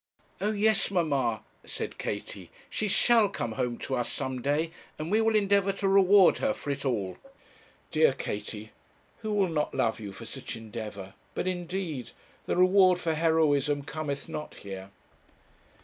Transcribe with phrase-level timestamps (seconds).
[0.41, 2.49] 'Oh yes, mamma,' said Katie.
[2.71, 6.55] 'She shall come home to us some day, and we will endeavour to reward her
[6.55, 7.19] for it all.'
[7.91, 8.71] Dear Katie,
[9.19, 11.13] who will not love you for such endeavour?
[11.35, 12.13] But, indeed,
[12.47, 14.89] the reward for heroism cometh not here.